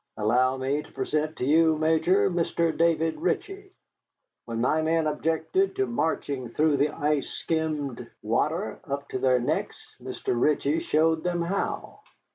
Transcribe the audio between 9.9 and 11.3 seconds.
Mr. Ritchie showed